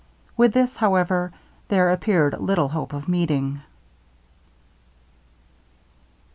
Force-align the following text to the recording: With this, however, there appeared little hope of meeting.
With 0.35 0.53
this, 0.53 0.77
however, 0.77 1.31
there 1.67 1.91
appeared 1.91 2.33
little 2.39 2.69
hope 2.69 2.91
of 2.91 3.07
meeting. 3.07 3.61